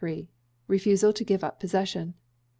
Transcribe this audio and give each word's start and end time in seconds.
Refusal 0.67 1.13
to 1.13 1.23
Give 1.23 1.43
up 1.43 1.59
Possession. 1.59 2.15